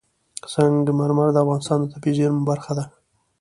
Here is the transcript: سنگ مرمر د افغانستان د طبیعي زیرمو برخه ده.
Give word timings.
سنگ 0.53 0.83
مرمر 0.99 1.27
د 1.33 1.37
افغانستان 1.43 1.77
د 1.81 1.85
طبیعي 1.93 2.13
زیرمو 2.17 2.43
برخه 2.51 2.71
ده. 2.77 2.85